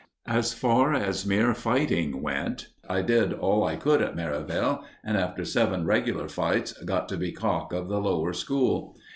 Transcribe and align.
As 0.25 0.51
far 0.51 0.95
as 0.95 1.27
mere 1.27 1.53
fighting 1.53 2.23
went, 2.23 2.69
I 2.89 3.03
did 3.03 3.33
all 3.33 3.63
I 3.63 3.75
could 3.75 4.01
at 4.01 4.15
Merivale, 4.15 4.83
and, 5.03 5.15
after 5.15 5.45
seven 5.45 5.85
regular 5.85 6.27
fights, 6.27 6.73
got 6.85 7.07
to 7.09 7.17
be 7.17 7.31
cock 7.31 7.71
of 7.71 7.87
the 7.87 8.01
Lower 8.01 8.33
School. 8.33 8.97